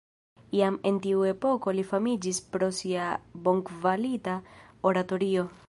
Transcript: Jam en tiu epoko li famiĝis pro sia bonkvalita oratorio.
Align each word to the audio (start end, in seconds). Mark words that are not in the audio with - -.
Jam 0.59 0.77
en 0.91 0.95
tiu 1.03 1.21
epoko 1.31 1.73
li 1.79 1.83
famiĝis 1.91 2.41
pro 2.55 2.71
sia 2.79 3.11
bonkvalita 3.49 4.37
oratorio. 4.93 5.49